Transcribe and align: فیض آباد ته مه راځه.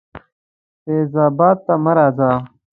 فیض 0.83 1.11
آباد 1.27 1.57
ته 1.65 1.73
مه 1.83 1.91
راځه. 1.97 2.29